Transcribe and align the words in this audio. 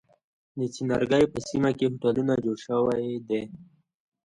د 0.57 0.59
څنارګی 0.75 1.23
په 1.33 1.39
سیمه 1.49 1.71
کی 1.77 1.85
هوټلونه 1.89 2.33
جوړ 2.43 2.57
شوی 2.67 3.07
دی. 3.29 3.41